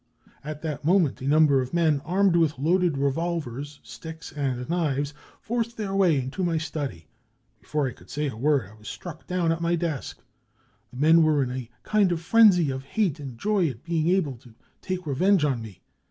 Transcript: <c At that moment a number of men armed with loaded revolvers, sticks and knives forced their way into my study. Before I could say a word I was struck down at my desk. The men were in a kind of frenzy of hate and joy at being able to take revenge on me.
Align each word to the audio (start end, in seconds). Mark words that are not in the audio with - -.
<c 0.25 0.31
At 0.43 0.63
that 0.63 0.83
moment 0.83 1.21
a 1.21 1.27
number 1.27 1.61
of 1.61 1.75
men 1.75 2.01
armed 2.03 2.35
with 2.35 2.57
loaded 2.57 2.97
revolvers, 2.97 3.79
sticks 3.83 4.31
and 4.31 4.67
knives 4.67 5.13
forced 5.39 5.77
their 5.77 5.93
way 5.93 6.19
into 6.19 6.43
my 6.43 6.57
study. 6.57 7.05
Before 7.59 7.87
I 7.87 7.91
could 7.93 8.09
say 8.09 8.27
a 8.27 8.35
word 8.35 8.67
I 8.67 8.73
was 8.73 8.87
struck 8.87 9.27
down 9.27 9.51
at 9.51 9.61
my 9.61 9.75
desk. 9.75 10.19
The 10.89 10.97
men 10.97 11.21
were 11.21 11.43
in 11.43 11.51
a 11.51 11.69
kind 11.83 12.11
of 12.11 12.19
frenzy 12.19 12.71
of 12.71 12.83
hate 12.83 13.19
and 13.19 13.37
joy 13.37 13.67
at 13.69 13.83
being 13.83 14.07
able 14.07 14.37
to 14.37 14.55
take 14.81 15.05
revenge 15.05 15.45
on 15.45 15.61
me. 15.61 15.83